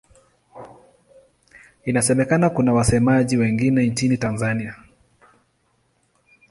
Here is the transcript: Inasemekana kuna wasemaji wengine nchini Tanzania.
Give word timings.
Inasemekana 1.85 2.49
kuna 2.49 2.73
wasemaji 2.73 3.37
wengine 3.37 3.87
nchini 3.87 4.17
Tanzania. 4.17 4.75